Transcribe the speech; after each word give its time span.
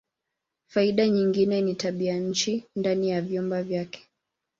Faida 0.67 1.07
nyingine 1.07 1.61
ni 1.61 1.75
tabianchi 1.75 2.65
ndani 2.75 3.09
ya 3.09 3.21
vyumba 3.21 3.63
vyake. 3.63 4.09